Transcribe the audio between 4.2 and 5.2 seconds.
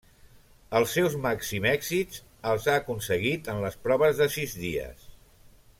de sis dies.